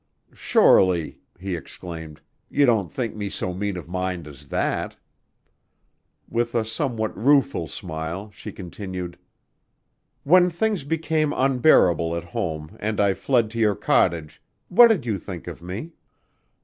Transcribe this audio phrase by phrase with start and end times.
[0.33, 4.97] "Surely," he exclaimed, "you don't think me so mean of mind as that."
[6.27, 9.15] With a somewhat rueful smile, she continued:
[10.23, 15.19] "When things became unendurable at home and I fled to your cottage, what did you
[15.19, 15.91] think of me?"